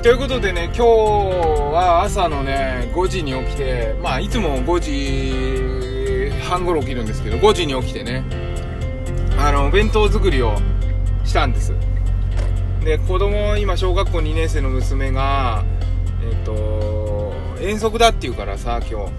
[0.00, 8.24] いということでね今日は朝のね5時に起きてまあいつも5時半頃起きるんですけど5時に起きてね
[9.38, 10.56] あのお弁当作りを
[11.24, 11.74] したんです。
[12.82, 15.64] で子供今小学校2年生の娘が
[16.22, 19.12] えっ、と遠足だっていうからさ今日。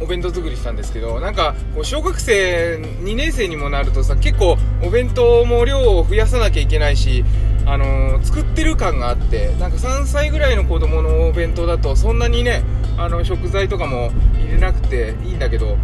[0.00, 7.24] お弁当作りしたんですけどなんかこう小学生2年生にもなるとさ結構お弁当も量を増やさなきゃいけないし
[7.66, 12.62] あのー作ってる感があってなんか3歳ぐらいの子供のお弁当だとそんなにね
[12.96, 15.76] あの食材とかも入れなくていいんだけど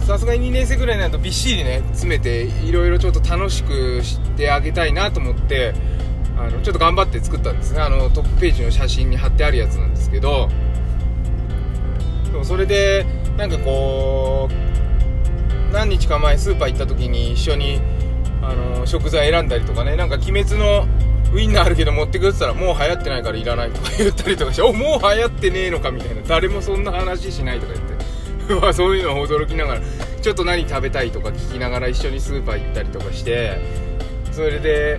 [0.00, 5.72] さすがに2年生ぐらいになるとびっしりね詰めていろいろちょっと楽しくしてあげたいなと思って
[6.36, 7.80] あのちょっと頑張って作ったんですね。
[7.80, 10.48] あのトップページの写真に貼ってあるやつなんですけど
[12.32, 13.04] でもそれで
[13.36, 17.80] なんかこう何日か前スーパー行った時に一緒に
[18.42, 20.86] あの食材選んだりとかねなんか鬼滅の
[21.32, 27.90] ウインナーあるけど持ってくるって言ったらもう流行ってないからいらないとか言ったりとかして おもう流行ってねえのかみたいな誰もそんな話しないとか言って。
[28.60, 29.80] まあそういうのを驚きながら
[30.20, 33.60] ちょっと何食べたいとか聞きながら一緒にスーパー行ったりとかして
[34.32, 34.98] それで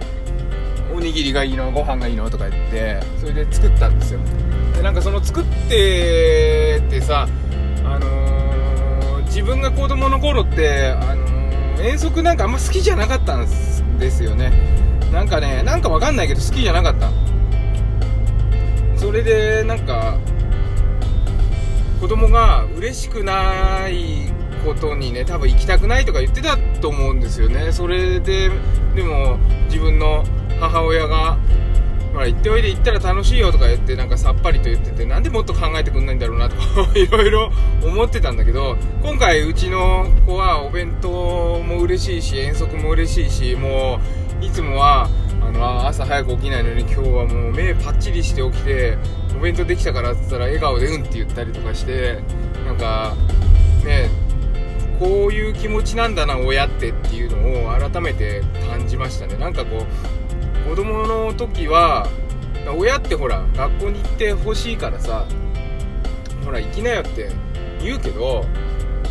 [0.96, 4.20] おにぎりがいいのご飯がいいのとか言ってそれで作ったんですよ。
[4.74, 7.28] でなんかその作ってってさ
[7.84, 8.42] あのー
[9.32, 11.21] 自分が子供の頃って、あの
[11.82, 13.48] 遠足なんかあんま好きじゃなかったん
[14.00, 14.52] ですよね。
[15.12, 17.12] なんかねなんかわかんないけど好きじゃなかった。
[18.96, 20.18] それでなんか
[22.00, 24.32] 子供が嬉しくない
[24.64, 27.72] ことにね多分行きたくないとか言ってたと思うんですよね。
[27.72, 28.50] それで
[28.96, 30.24] でも自分の
[30.60, 31.38] 母親が
[32.14, 36.64] ほら行っておいで行ったら楽しいよとか言ってなんかさっぱりと言っててなんでもっと考えてくんないんだろうなとか
[36.96, 37.52] いろいろ
[37.84, 41.10] 思ってたんだけど今回うちの子はお弁当
[41.64, 44.00] も嬉しいし遠足も嬉しいしも
[44.42, 45.10] ういつもは
[45.42, 48.98] あの朝早く起きないのに今日はもう目パッチリして起きて
[49.38, 52.20] お弁当できたからって言ったら笑顔でうんって言ったりとかして
[52.66, 53.16] なんか
[53.86, 54.10] ね
[55.00, 59.36] こういう気持ちなんだな親ってっていうのを改めて感じましたね。
[59.36, 60.21] なんかこう
[60.68, 62.08] 子供の時は
[62.78, 65.26] 親ってほら学校に行ってほしいからさ
[66.46, 67.32] ほら行きなよって
[67.82, 68.46] 言うけど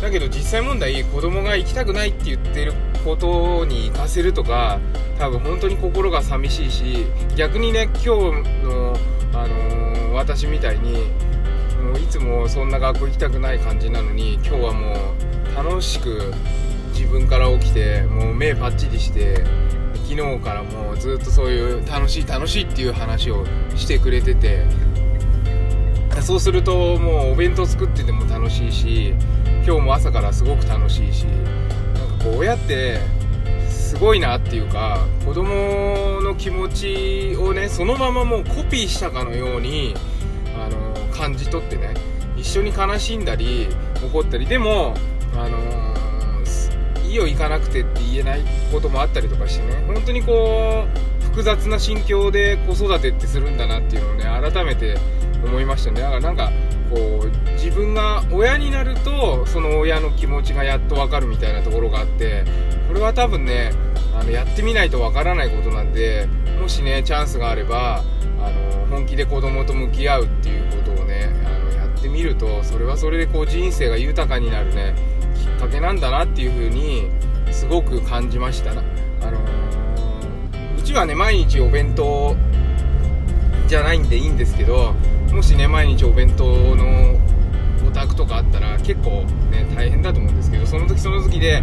[0.01, 2.73] だけど実際問題子供が行きたくないって言ってる
[3.05, 4.79] ことに行かせるとか
[5.19, 8.07] 多分本当に心が寂しいし逆にね今日
[8.63, 8.95] の、
[9.33, 10.93] あのー私みたいに
[11.81, 16.33] もういつもそんな学校行きたくない感じなのに今日はもう楽しく
[16.93, 19.43] 自分から起きてもう目パッチリして
[20.11, 23.45] 昨日からもうずっとそういう楽しい楽しいっていう話を
[23.77, 24.65] してくれてて
[26.21, 29.13] そうするともうお弁当作ってても楽しいし
[29.65, 32.99] 今日も朝からすごく楽しいしなんかこう親って
[33.69, 39.95] すごいなっていうか子供の気持ちをねそのままもうコピーしたかのように
[40.57, 41.93] あの感じ取ってね
[42.35, 43.69] 一緒に悲しんだり
[44.03, 44.93] 怒ったりでも
[45.37, 45.90] あの
[47.11, 48.41] いいよ行かなくてって言えない
[48.71, 49.83] こともあったりとかしてね。
[49.85, 50.87] 本当にこ
[51.21, 54.97] う複雑な心境で子育てってするんだなっていうのをね改めて
[55.43, 55.99] 思いましたね。
[55.99, 56.51] だからなんか
[56.89, 62.45] こう自分が親になるとその親の気持ちがやっと分かるみたいなところがあって
[62.87, 63.73] これは多分ね
[64.17, 66.29] あのやってみないと分からないことなんで
[66.61, 68.03] もしねチャンスがあれば
[68.41, 75.10] あの本気で子供と向き合うっていうことをねあのやってみるとそれはそれでこう人生が豊かになるね
[75.61, 77.07] っかけなんだなっていう風に
[77.51, 82.35] すごく感じましたあのーうちはね毎日お弁当
[83.67, 84.93] じゃないんでいいんですけど
[85.31, 87.15] もしね毎日お弁当の
[87.87, 91.61] お宅とかあったら結構ね大変だと思うんですけどその時その時で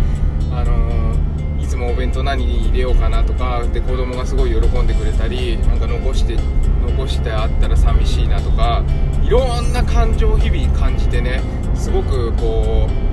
[0.52, 1.18] あのー
[1.60, 6.38] いつもお弁当何に入れようかなとかで子供がすごい喜んでくれたりなんか残して
[6.80, 8.82] 残してあったら寂しいなとか
[9.22, 11.42] いろんな感情を日々感じてね
[11.74, 13.07] すごくこう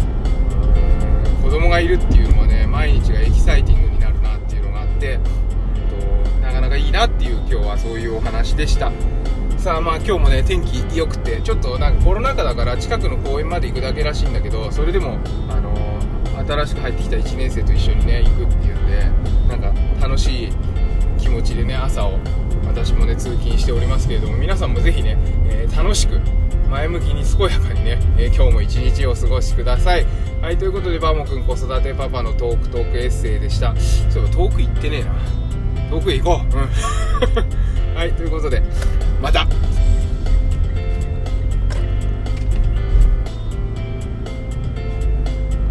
[1.45, 8.91] 子供がいるっていうのはね毎日がエキサイティングになるなっていうのがあってうんとなかなかいいなっていう今日はそういうお話でした。
[9.59, 15.17] さあまあ今日もね天気良くてちょっとなんかコロナ禍だから近くの公園まで行くだけらしいんだけどそれでも
[15.49, 16.05] あのー
[16.47, 19.03] 新しく入ってきた1年生と一緒にね行くっていうんで
[19.47, 19.73] なんか
[20.05, 20.49] 楽しい
[21.17, 22.19] 気持ちでね朝を
[22.67, 26.19] 私もね通勤しておりますけれども皆さんもぜひね、えー楽しく
[26.69, 30.05] 前向きに健やかにね、えー今日も一日をお過ごしください。
[30.41, 33.75] はいということでバーモくん子育てパパのトークトークエッセイでした。
[34.09, 35.89] そういえば遠く行ってねえな。
[35.89, 36.57] 遠くへ行こう。
[36.57, 37.95] うん。
[37.95, 38.61] はいということで
[39.21, 39.47] また。